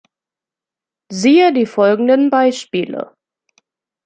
[1.11, 3.13] Siehe die folgenden Beispiele.